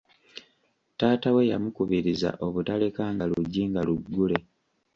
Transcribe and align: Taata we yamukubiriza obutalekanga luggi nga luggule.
Taata 0.99 1.29
we 1.35 1.49
yamukubiriza 1.51 2.29
obutalekanga 2.45 3.23
luggi 3.31 3.61
nga 3.69 3.81
luggule. 3.87 4.37